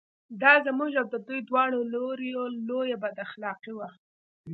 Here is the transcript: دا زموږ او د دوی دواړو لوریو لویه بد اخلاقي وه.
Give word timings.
دا 0.41 0.53
زموږ 0.65 0.91
او 1.01 1.07
د 1.13 1.15
دوی 1.27 1.39
دواړو 1.49 1.79
لوریو 1.93 2.43
لویه 2.67 2.97
بد 3.03 3.15
اخلاقي 3.27 3.73
وه. 3.77 3.89